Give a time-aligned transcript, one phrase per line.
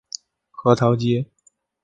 [0.49, 1.23] 核桃街。